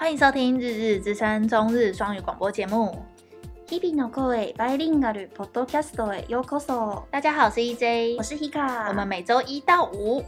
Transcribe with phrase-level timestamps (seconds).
[0.00, 3.02] 欢迎收听《日日之声》中日双语广播节目。
[3.68, 7.02] 日々の声バイリンガルポッドキャストへようこそ。
[7.10, 8.88] 大家好，我是 EJ，我是 Hika。
[8.88, 10.24] 我们每周一到五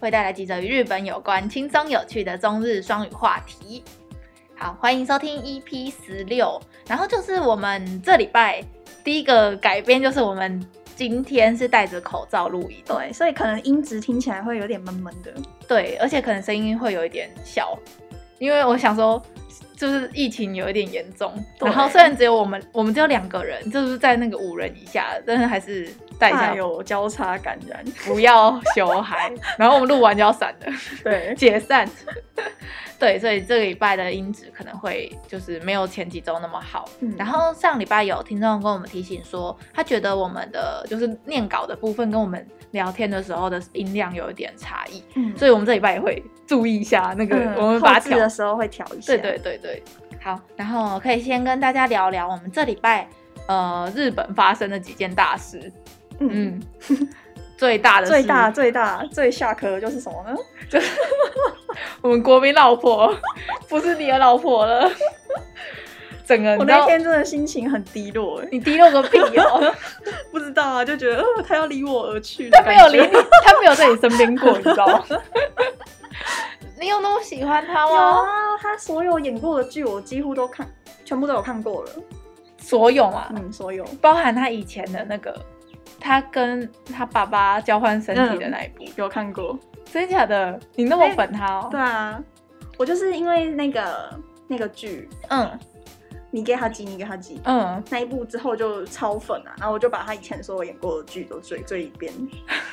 [0.00, 3.82] 会带来几则与日本有关、轻松有趣的中日双语话题。
[4.56, 6.60] 好，欢迎收听 EP 十六。
[6.86, 8.62] 然后就是我们这礼拜
[9.02, 10.64] 第一个改编，就是我们
[10.94, 15.32] 今天是戴着口罩录音，对，所以可能音质听起来会有点闷闷的。
[15.66, 17.76] 对，而且可能声音会有一点小，
[18.39, 19.21] 因为我想说。
[19.75, 29.31] 就是疫情有一点严重，然后虽然只有我们，我们只有两个人，就是在那个五人以下，但是还是带一下有交叉感染， 不要小孩。
[29.57, 30.71] 然后我们录完就要散了，
[31.03, 31.89] 对， 解散。
[32.99, 36.83] 对，所以这个礼拜的音质可能会就是没有前几周那么好。
[36.99, 45.01] 嗯，然后上礼拜有听众跟我们提醒说，他觉得我们的就是念稿的部分跟我们聊天的时候的音量有一点差异。
[45.15, 49.13] 嗯，所以我们这礼拜也会注意一下那个，嗯、我们把它调的时候会调一下。
[49.13, 49.83] 对对对对，
[50.21, 53.07] 好，然后可以先跟大家聊聊我们这礼拜
[53.47, 55.71] 呃日本发生的几件大事。
[56.19, 56.61] 嗯。
[56.89, 57.09] 嗯
[57.59, 60.33] 最大的最大最大最下课的就是什么呢？
[60.69, 60.87] 就 是
[62.01, 63.13] 我们国民老婆
[63.67, 64.89] 不是你的老婆了。
[66.25, 69.75] 整个我那天真的心情很低落，你低落个屁哦！
[70.31, 73.11] 不知道啊，就觉得呃他要离我而去，他没有离你，
[73.43, 75.03] 他没有在你身边过，你知道吗？
[76.79, 77.91] 你有那么喜欢他吗？
[77.91, 80.65] 有啊，他所有演过的剧我几乎都看，
[81.03, 81.89] 全部都有看过了。
[82.57, 85.35] 所有啊，嗯，所有，包含他以前的那个。
[85.99, 90.59] 他跟他爸爸交换身体的那一部、嗯、有看过，真的假的？
[90.75, 91.67] 你那么粉他哦？
[91.71, 92.21] 对啊，
[92.77, 95.57] 我就是因为那个那个剧，嗯，
[96.31, 102.13] 你给他挤，你给他挤，嗯，那一部之后就超粉啊，然后我就把他以前所有演过的剧都追追一遍。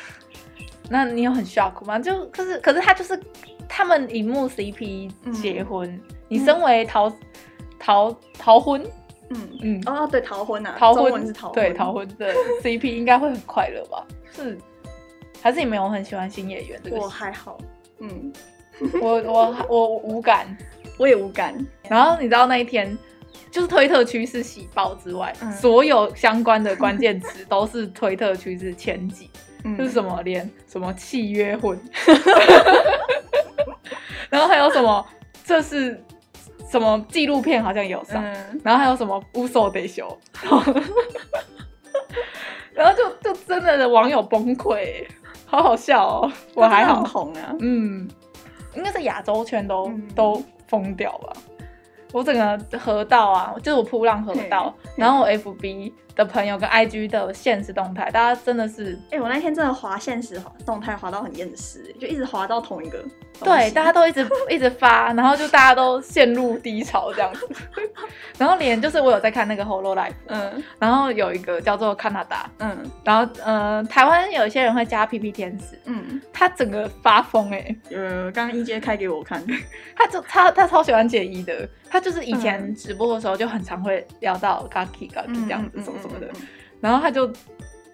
[0.90, 1.98] 那你有很 shock 吗？
[1.98, 3.20] 就可是可是他就是
[3.68, 7.16] 他们荧幕 CP 结婚，嗯、你身为逃、嗯、
[7.78, 8.84] 逃逃婚。
[9.30, 14.06] 嗯嗯哦对，逃婚啊，逃婚是逃婚，对逃婚的 CP 应该会很快乐吧？
[14.32, 14.56] 是，
[15.42, 16.96] 还是你没有很喜欢新演员这个？
[16.98, 17.58] 我还好，
[17.98, 18.32] 嗯，
[19.02, 20.46] 我我我无感，
[20.98, 21.54] 我也无感。
[21.88, 22.96] 然后你知道那一天，
[23.50, 29.28] 就是推特趋势喜报之外，嗯、所有相关的关键词都是推特趋势前几，
[29.64, 31.76] 嗯、就是什么连什么契约婚，
[34.30, 35.04] 然后还有什么
[35.44, 36.00] 这是。
[36.70, 40.18] 什么纪录片好像有上，嗯、然后还有什么乌索得修，
[42.74, 45.06] 然后就就真的的网友崩溃，
[45.46, 46.32] 好好笑哦！
[46.54, 48.08] 我还很红啊，嗯，
[48.74, 51.32] 应该是亚洲圈都、嗯、都疯掉吧。
[52.12, 63.04] 我整个河道啊，就是我扑浪河道，然后我 FB 的朋友跟 IG 的现实动态，大家真的是，哎、欸，我那天真的滑现实动态滑到很厌世，就一直滑到同一个。
[63.38, 67.46] 对，大家都一直一直发，然后就大家都陷入低潮这样子。
[68.38, 72.74] 然后连就是我有在看那个 Holo Life 嗯，然后有一个叫做 Canada，嗯，
[73.04, 79.44] 然后呃，台湾有一些人会加 PP 天使，嗯，他整个发疯哎、欸，呃，刚刚一阶开给我看，
[79.94, 81.68] 他就他他超喜欢解一的。
[81.88, 86.30] 他就是以前直播的时候就很常会聊到 Gaki Gaki 这样子什么什么的，
[86.80, 87.30] 然后他就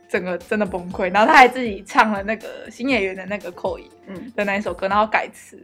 [0.09, 3.89] 整个真的崩溃，然后他还自己唱了那个新演员的那个口音
[4.37, 5.59] 的那一首歌，然后改词。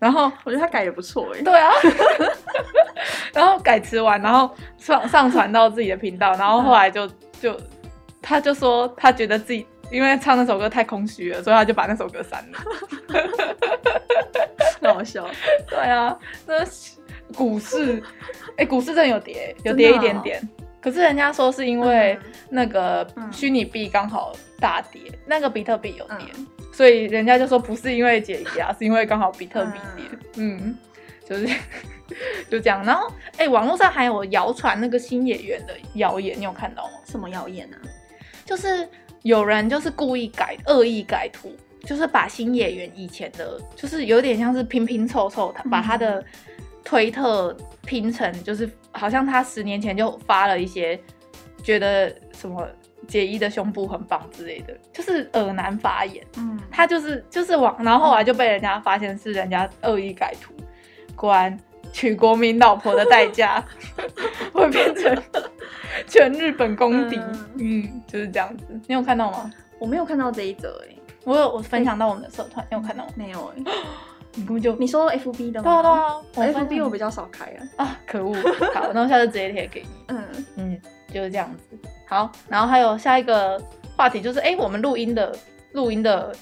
[0.00, 1.40] 然后我觉得他改也不错哎。
[1.40, 1.72] 对啊，
[3.34, 7.06] 然后改词完，然后上上传到自己的频道，然后后来就
[7.40, 7.58] 就
[8.22, 12.58] 他就说他觉得自己因为唱那首歌太空虚了，所以他就把那首歌删了。
[14.94, 15.26] 好笑。
[15.68, 16.54] 对啊，那
[17.34, 18.02] 股市
[18.56, 20.40] 哎，股市真的有跌，有跌一点点。
[20.80, 22.18] 可是人家说是因为
[22.50, 26.26] 那个虚拟币刚好大跌，那个比特币有跌。
[26.70, 30.04] 所以人家就说不是因为解压，是因为刚好比特币跌，
[30.36, 30.78] 嗯，嗯，
[31.24, 31.46] 就是
[32.50, 32.84] 就这样。
[32.84, 36.92] 然后，哎、欸，网络上还有谣传那个新演员的谣言，你有看到吗？
[37.04, 37.76] 什么谣言呢？
[38.44, 38.88] 就是
[39.22, 41.54] 有人就是故意改、恶意改图，
[41.84, 46.24] 就是把新演员以前的，就是有点像是拼拼凑凑，他把他的
[46.84, 47.56] 推特
[47.86, 50.98] 拼成，就是好像他十年前就发了一些
[51.62, 52.66] 觉得什么。
[53.06, 56.24] 解衣的胸部很棒之类的，就是耳男发言。
[56.38, 60.54] 嗯，他就是就是往，然后后来就被人家发现是人家恶意改图。
[60.54, 60.64] 果
[61.30, 61.58] 然
[61.92, 63.64] 娶国民老婆的代价
[64.52, 65.22] 会变成
[66.06, 67.16] 全日本公敌。
[67.16, 68.64] 嗯，嗯，就是这样子。
[68.86, 69.50] 你有看到吗？
[69.78, 70.98] 我没有看到这一则哎、欸。
[71.24, 73.10] 我有我分享到我们的社团，欸、你有看到吗？
[73.16, 73.72] 没有哎、欸。
[74.36, 75.64] 你根本就你说 F B 的吗？
[75.64, 77.84] 对啊对啊，F B 我比较少开啊。
[77.84, 78.34] 啊，可恶！
[78.74, 79.88] 好，那我下次直接贴给你。
[80.08, 80.24] 嗯
[80.56, 80.80] 嗯，
[81.12, 81.78] 就是这样子。
[82.08, 83.62] 好，然后还有下一个
[83.96, 85.32] 话题就是，哎、欸，我们录音的
[85.72, 86.34] 录音的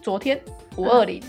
[0.00, 0.40] 昨天
[0.76, 1.22] 五二零，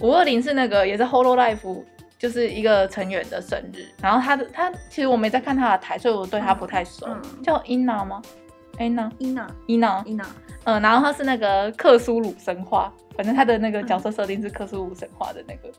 [0.00, 1.82] 五二零是那个也是 Hololive
[2.24, 3.86] 就是一个成员的生日。
[4.00, 7.06] 然后他的他其实我没在看他的台，所以我对他不太熟。
[7.42, 8.22] 叫 Ina 吗
[8.78, 10.24] ？Ina，Ina，Ina，Ina。
[10.64, 12.90] 嗯，然后他是那个克苏鲁神话。
[13.14, 15.70] 反正他的那个角色设定是克苏鲁神话的那个，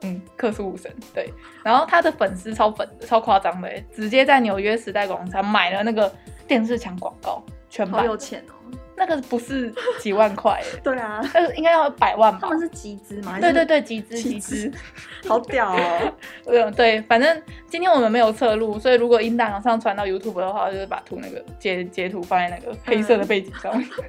[0.00, 1.32] 嗯，克苏鲁神对。
[1.62, 6.12] 然后他的粉丝超粉的，超夸张的，直接在纽约时代广场买了那个
[6.48, 7.40] 电视墙广告，
[7.70, 8.00] 全版。
[8.00, 8.54] 好有钱哦！
[8.96, 12.38] 那个不是几万块， 对啊，那个应该要百万吧？
[12.42, 13.38] 他们是集资吗？
[13.40, 14.70] 对对对，集资集资，
[15.26, 16.12] 好屌哦！
[16.46, 23.86] 嗯，对，反正今天我们没有侧录，所以如果音档上传到 YouTube 的话，就是把图那个截截图放在那个黑色的背景上面。
[23.88, 24.02] 嗯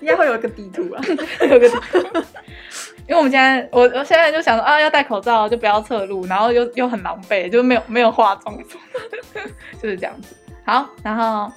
[0.00, 1.00] 应该会有一个地图啊，
[1.48, 1.98] 有个地图，
[3.06, 8.56] 因为我们现在，我我现在就想说啊，要戴口罩就不要侧录，然后又又很狼狈，就没有没有化妆，
[9.80, 10.34] 就是这样子。
[10.64, 11.52] 好，然后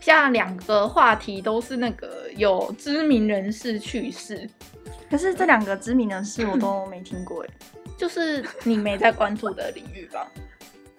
[0.00, 4.48] 下两个话题都是那个有知名人士去世，
[5.10, 7.48] 可是这两个知名人士我都没听过哎，
[7.96, 10.26] 就是你没在关注的领域吧？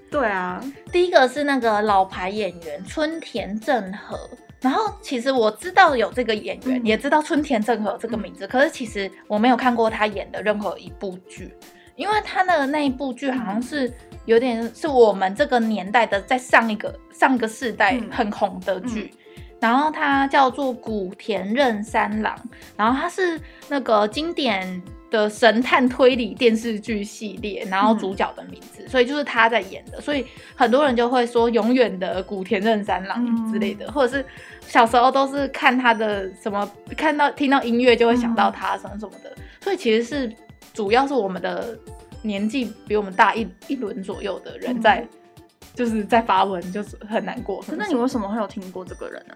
[0.09, 4.29] 对啊，第一个是那个老牌演员春田正和。
[4.59, 11.51] 然后其实我知道有这个演员，嗯、也知道春田正和这个名字，嗯、可是其实我没有看过他演的任何一部剧，
[11.95, 13.91] 因为他的那一部剧好像是
[14.25, 22.35] 有点是我们这个年代的，在上一个上一个世代很红的剧，嗯、然后它叫做古田任三郎，
[22.75, 30.25] 然后它是那个经典的神探推理电视剧系列，然后主角的名字，嗯、所以就是他在演的，所以
[30.55, 34.25] 很多人就会说永远的古田任三郎之类的，嗯、或者是。
[34.67, 40.33] 小时候都是看他的什么，看到听到音乐就会想到他什么什么的，嗯、所以其实是
[40.71, 41.77] 主要是我们的
[42.21, 47.63] 年纪比我们大一一轮左右的人在，嗯、就是在发文，就是很难过。
[47.77, 49.35] 那你为什么会有听过这个人呢？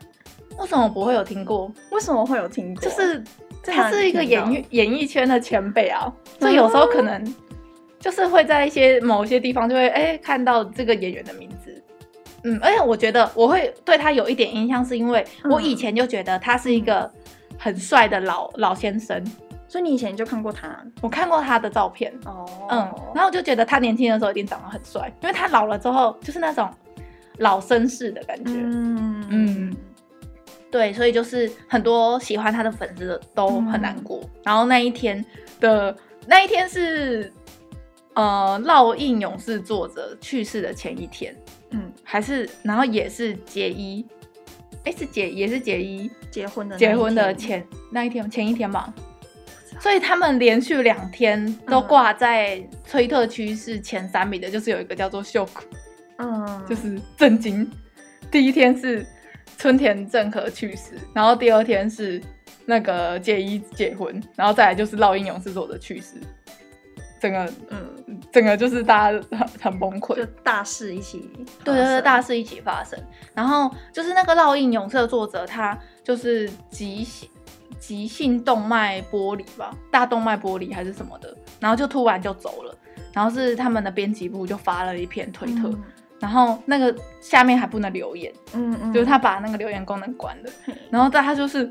[0.57, 1.71] 为什么不会有听过？
[1.91, 2.81] 为什么会有听过？
[2.81, 3.21] 就是
[3.63, 7.35] 他是一个演艺演艺圈的前辈啊，所以有时候可能
[7.99, 11.83] 就是会在一些某些地方就会哎、欸、看到这个演员的名字。
[12.43, 17.11] 嗯，而且我觉得我会对他有一点印象，是因为我以前就觉得他是一个
[17.57, 19.21] 很帅的老老先生，
[19.67, 20.77] 所以你以前就看过他？
[21.01, 22.13] 我看过他的照片。
[22.25, 22.77] 哦，嗯，
[23.13, 26.69] 然后我就觉得他年轻的时候一定长得很帅，因为他老了之后就是那种
[27.37, 29.25] 老绅士的感觉，嗯。
[29.29, 29.75] 嗯，
[30.69, 34.21] 对，所以就是很多喜欢他的粉丝都很难过。
[34.23, 35.25] 嗯、然后那一天
[35.59, 35.95] 的
[36.27, 37.33] 那一天是
[38.13, 41.35] 呃烙印勇士作者去世的前一天。
[41.71, 44.05] 嗯，还是，然后也是结衣，
[44.83, 46.09] 哎，是结也是结衣。
[46.29, 48.93] 结婚的结婚的前那一天前一天嘛，
[49.79, 55.63] 所以他们连续两天都挂在推特区是前三名的，就是有一个叫做秀库，
[56.17, 57.69] 嗯，就是震惊。
[58.31, 59.05] 第一天是
[59.57, 62.21] 春田正和去世，然后第二天是
[62.65, 66.15] 那个结衣结婚，然后再来就是烙印勇士作者去世。
[67.17, 71.27] 整个嗯，整个就是大家很很崩溃，就大事一起，
[71.63, 72.99] 对对对，大事一起发生。
[73.33, 77.27] 然后就是那个烙印勇士的作者，他就是急性
[77.79, 82.77] 急性动脉剥离吧，大动脉剥离还是什么的，然后就突然就走了。
[83.13, 85.83] 然后是他们的编辑部就发了一篇推特，嗯、
[86.19, 90.49] 然后那个下面还不能留言，嗯嗯，就是他把那个留言功能关了。
[90.67, 91.69] 嗯、 然后大家就是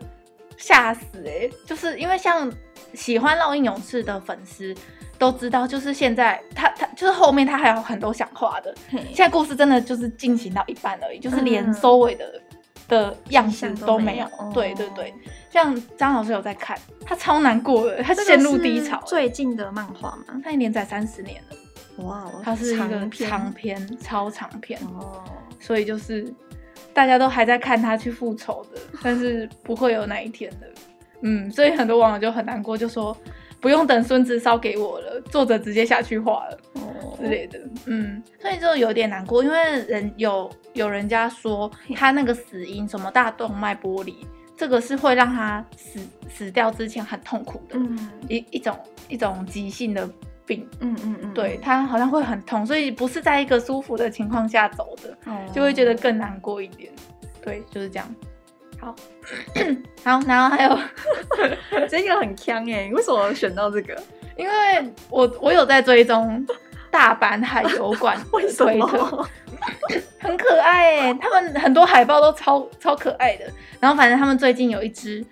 [0.56, 2.50] 吓死哎、欸，就是因为像
[2.94, 4.74] 喜欢烙印勇士的粉丝。
[5.16, 12.42] 都知道，就是现在他他就是后面他还有很多想画的，现在故事真的就是进行到一半而已，就是连收尾的、嗯、
[12.88, 14.26] 的样子都没有。
[14.52, 15.14] 对对对，
[15.50, 19.02] 像张老师有在看，他超难过的，他陷入低潮。
[19.06, 25.22] 最近的漫画嘛，他连载三十年了，哇，他是一个长篇，超长篇哦，
[25.60, 26.32] 所以就是
[26.92, 30.66] 大家都还在看他去复仇的， 但是不会有那一天的，
[31.22, 33.16] 嗯，所以很多网友就很难过，就说。
[33.60, 36.73] 不用等孙子烧给我了，作者直接下去画了、oh.
[37.16, 44.16] 之类的，嗯，所以就有点难过，因为人有有人家说他那个死因什么大动脉剥离，
[44.56, 48.78] 这个是会让他死死掉之前很痛苦的，嗯、一一种
[49.08, 50.08] 一种急性的
[50.46, 55.52] 病，嗯嗯嗯，对他好像会很痛，所以不是在一个舒服的情况下走的，oh.
[55.54, 56.92] 就会觉得更难过一点，
[57.42, 58.14] 对，就是这样。
[58.80, 58.94] 好，
[60.04, 60.78] 好，然后还有
[61.88, 63.96] 这个很锵哎，为什么选到这个？
[64.36, 64.52] 因为
[65.10, 66.44] 我我有在追踪
[66.94, 69.28] 大阪海游馆， 为什么？
[70.20, 73.44] 很可爱哎，他们很多海报都超超可爱的。
[73.80, 75.24] 然后反正他们最近有一只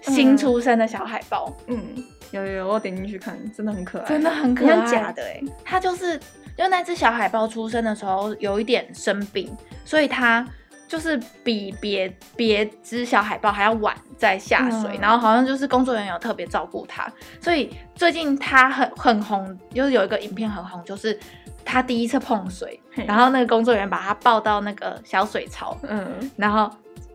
[0.00, 1.82] 新出生的小海豹，嗯，
[2.30, 5.42] 有有有，我点进去看，真的很可爱，真的很可爱，假的哎。
[5.64, 6.12] 它就是
[6.56, 9.52] 因为那只小海豹出生的时候有一点生病，
[9.84, 10.46] 所以他
[10.88, 17.06] 就是比别别只小海豹还要晚在下水，嗯、然后好像就是工作人员有特别照顾它，
[17.40, 21.16] 所以最近它很很红，就是有一个影片很红，就是
[21.64, 26.68] 它第一次碰水，然后那个工作人员把它抱到那个小水槽，嗯，然后。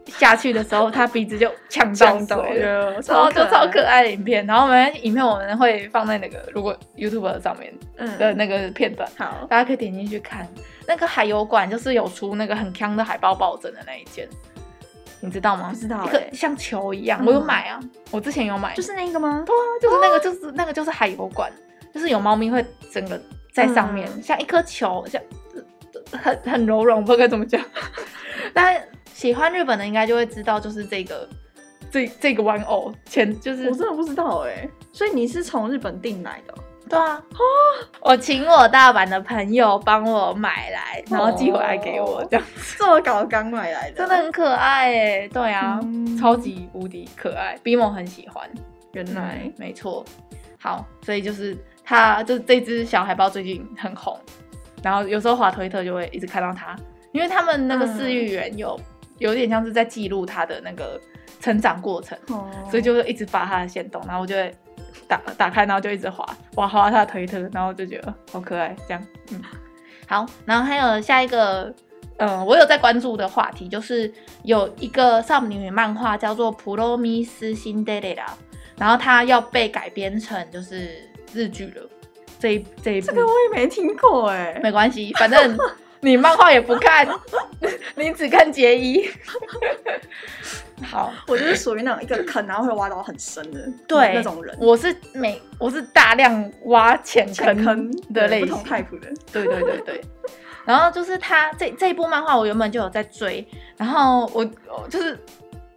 [0.07, 4.45] 下去的时候，他鼻子就呛到水了，然后就超可爱的影片。
[4.45, 7.73] 然后我们影片我们会放在那个如果 YouTube 上面
[8.17, 10.47] 的那个片段，好、嗯，大家可以点进去看。
[10.85, 14.27] 那个海游馆就是有出那个很强的海豹抱枕的那一件，
[15.21, 15.69] 你知道吗？
[15.69, 19.43] 不知道、欸，一个像球一样，我有买啊，嗯、我之前有买，就是那个吗？
[19.45, 21.49] 对啊，就是那个，就是那个，就是海游馆，
[21.93, 23.17] 就是有猫咪会整个
[23.53, 25.21] 在上面，嗯、像一颗球，像
[26.11, 27.61] 很很柔软，我不知道该怎么讲，
[28.53, 28.85] 但。
[29.13, 31.29] 喜欢日本的应该就会知道，就是这个
[31.91, 36.53] 这这个玩偶，前就是我真的不知道哎、欸，所以你是从日本订来的？
[36.89, 37.39] 对啊，哦，
[38.01, 42.75] 我请我大阪的朋友帮我买来，然后寄回来给我，这样子。
[42.77, 48.47] 这么搞刚买来的，真的很可爱哎，对啊，嗯、超级无敌可爱，Bimo 很喜欢，
[48.91, 50.03] 原来、嗯、没错，
[50.59, 54.19] 好，所以就是他就是这只小海豹最近很红，
[54.83, 56.75] 然后有时候滑推特就会一直看到它，
[57.13, 58.79] 因为他们那个饲育员有。
[59.23, 60.99] 嗯有点像是在记录他的那个
[61.39, 64.53] 成长过程，哦、所以就会一直发他的限动，然后我就会
[65.07, 66.25] 打打开，然后就一直滑，
[66.55, 69.01] 哇，滑他的推特，然后就觉得好可爱，这样，
[69.31, 69.41] 嗯，
[70.07, 71.73] 好，然后还有下一个，
[72.17, 74.11] 嗯，我有在关注的话题，就是
[74.43, 78.25] 有一个少女漫画叫做《普罗米斯辛德蕾拉》，
[78.77, 81.89] 然后它要被改编成就是日剧了，
[82.39, 85.57] 这一这一部，这个我也没听过哎，没关系，反正。
[86.03, 87.07] 你漫画也不看，
[87.95, 89.09] 你只看结衣。
[90.83, 94.53] 好，我就是属于那种一个坑，然后会挖到很深的对那种人。
[94.59, 99.07] 我是每我是大量挖浅坑的类型，不同 type 的。
[99.31, 100.01] 对对对对。
[100.65, 104.43] 然后就是他这这一部漫画，我原本就有在追，然后我
[104.89, 105.17] 就是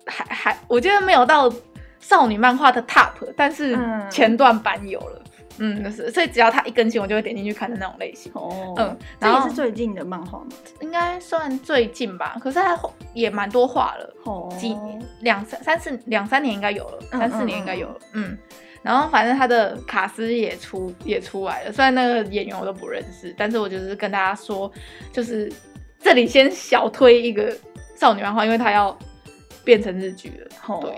[0.06, 1.52] 还还我觉得没有到
[2.00, 3.78] 少女漫画的 top，但是
[4.10, 5.15] 前段版有了。
[5.58, 8.30] 嗯，就是，所以只要它一更新，我就会点进去看的那种类型。
[8.34, 10.46] 哦，嗯，然后这也是最近的漫画吗？
[10.80, 12.78] 应该算最近吧，可是它
[13.14, 14.76] 也蛮多画了，哦，几
[15.20, 18.38] 两三三四两三年应该有了，三四年应该有了，嗯，嗯，嗯。
[18.82, 24.70] 然后反正他的卡斯也出也出来了，虽然那个演员我都不认识，但是我就是跟大家说，
[25.12, 25.52] 就是
[25.98, 27.52] 这里先小推一个
[27.96, 28.96] 少女漫画，因为它要
[29.64, 30.48] 变成日剧了。
[30.68, 30.92] 哦，对，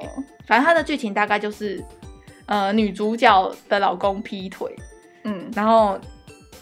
[0.47, 1.83] 反正它的剧情大概就是。
[2.49, 4.75] 呃，女主角的老公劈腿，
[5.25, 5.99] 嗯，然后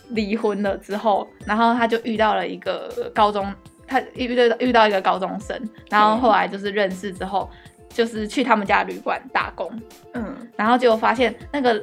[0.08, 3.54] 离婚了之后，然后她就遇到了一个高中，
[3.86, 5.56] 她遇到遇到一个高中生，
[5.88, 7.48] 然后后来就是认识之后，
[7.88, 9.70] 就是去他们家旅馆打工，
[10.14, 11.80] 嗯，然后结果发现那个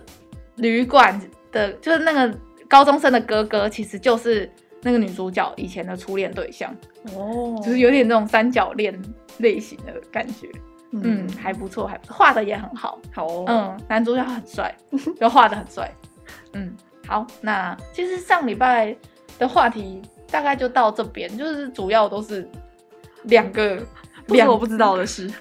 [0.57, 1.17] 旅馆
[1.53, 6.75] 的，就是那个高中生的哥哥，其实就是那个女主角以前的初恋对象，
[7.15, 8.93] 哦，就是有点那种三角恋
[9.37, 10.49] 类型的感觉。
[11.01, 12.99] 嗯，还不错，还不错，画的也很好。
[13.11, 14.73] 好哦，嗯，男主角很帅，
[15.19, 15.91] 就画的很帅。
[16.53, 16.75] 嗯，
[17.07, 18.95] 好，那其实上礼拜
[19.39, 22.47] 的话题大概就到这边，就是主要都是
[23.23, 23.81] 两个，
[24.27, 25.31] 两个我不知道的事，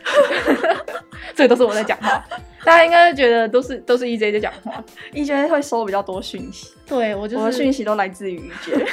[1.35, 2.25] 这都是我在讲话。
[2.65, 4.83] 大家应该觉得都是都是 EJ 在讲话
[5.13, 6.73] ，EJ 会收比较多讯息。
[6.87, 8.87] 对，我就是，我的讯息都来自于 EJ，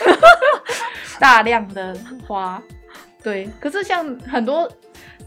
[1.19, 1.95] 大量的
[2.27, 2.61] 花。
[3.21, 4.67] 对，可是像很多，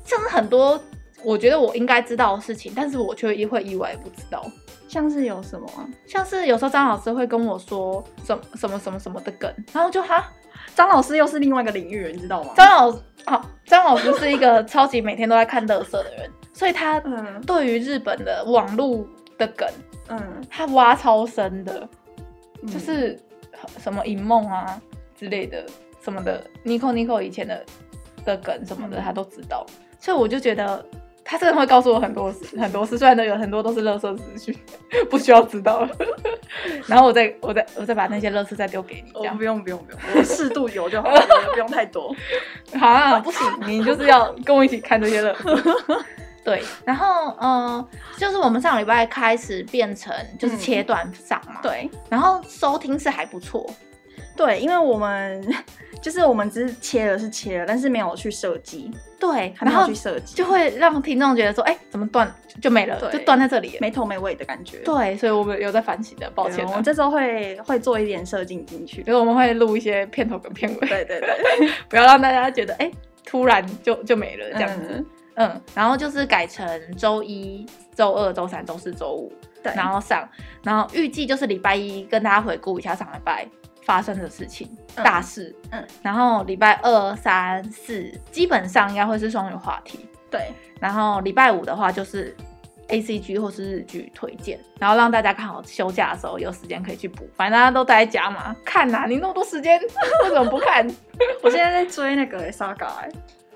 [0.05, 0.83] 像是很多。
[1.25, 4.45] 我觉得我应该知道的事情，但是我却也会意外不知道。
[4.89, 5.89] 像是有什么啊？
[6.07, 10.31] 像是有时候张老师会跟我说什么什么什么什么的梗，然后就哈，
[10.75, 12.53] 张老师又是另外一个领域人，你知道吗？
[12.55, 17.01] 张老师好，张老师是一个超级每天都在看乐色的人， 所以他
[17.47, 19.07] 对于日本的网络
[19.39, 19.67] 的梗，
[20.09, 21.89] 嗯，他挖超深的，
[22.67, 23.19] 就是
[23.79, 24.79] 什么银梦啊
[25.19, 25.65] 之类的
[26.03, 27.65] 什么的，Nico Nico 以前的
[28.27, 29.65] 的梗什么的，他都知道，
[29.99, 30.85] 所以我就觉得。
[31.25, 34.57] 他真的会告诉我很多事，很多事，虽然都有很多都是垃圾资讯，
[35.09, 35.89] 不需要知道了。
[36.87, 39.13] 然后我再，我再，我再把那些垃圾再丢给你。
[39.15, 39.35] 这样。
[39.35, 41.21] 哦，不用，不用，不用，我适度有就好了，
[41.53, 42.15] 不用太多。
[42.79, 46.05] 好啊，不行，你就是要跟我一起看这些垃圾。
[46.45, 47.89] 对，然后，嗯、呃，
[48.19, 51.61] 就是我们上礼拜开始变成就是切断上嘛。
[51.61, 53.65] 嗯、对，然后收听是还不错。
[54.37, 55.45] 对，因为我们
[56.01, 58.91] 就是我们只是切了是切了，但是没有去设计。
[59.21, 62.29] 对，还没有去设计，就会让听众觉得说，哎，怎么断
[62.61, 64.79] 就没了，就断在这里，没头没尾的感觉。
[64.79, 66.67] 对，所以我们有在反省的，抱歉。
[66.67, 70.89] 我们这周会会做一点设计进去，就是我们会录一些片头跟片尾。
[70.89, 72.91] 对对对 不要让大家觉得，哎，
[73.25, 75.05] 突然就就没了这样子。
[75.35, 80.29] 嗯，然后就是改成周一、周二、周三、周四、周五对，然后上，
[80.65, 83.49] 然后预计就是礼拜一跟大家回顾一下上礼拜
[83.83, 92.37] 发生的事情、嗯、大事，嗯，然后礼拜二、三、四基本上应该会是双语话题，对，然后礼拜五的话就是。
[92.89, 99.81] A C G 或是日剧推荐，然后让大家看好休假的时候有时间可以去补，反正大家都待在家嘛，看呐、啊，你那么多时间，
[100.25, 100.87] 为什么不看？
[101.43, 102.91] 我现在在追那个 Saga，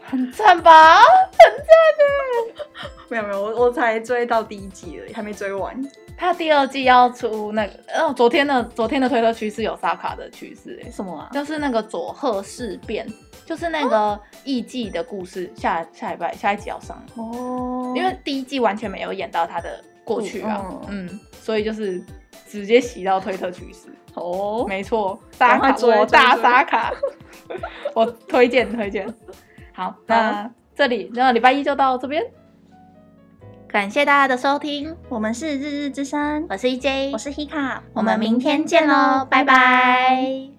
[0.05, 1.01] 很赞吧？
[1.01, 1.67] 很赞
[1.99, 2.91] 的。
[3.11, 5.77] 没有没有，我我才追到第一季而已，还没追完。
[6.17, 11.29] 他第二季要出那个，哦，昨天的昨天的推特趋势有 Saga 的趋势，哎，什么啊？
[11.33, 13.07] 就是那个佐贺事变。
[13.45, 17.01] 就是那个艺伎的故事，下下礼拜下一集要上。
[17.15, 22.03] 哦，因为第一季完全没有演到他的过去啊，嗯，所以就是
[22.45, 23.89] 直接洗到推特趋势。
[24.15, 26.93] 哦，没错，大卡我大沙卡，
[27.95, 29.07] 我推荐推荐，
[29.73, 32.25] 好，那这里那礼拜一就到这边，
[33.77, 40.56] 感谢大家的收听，我们是日日之声，我是 EJ，我是 Hika，我们明天见喽，拜拜。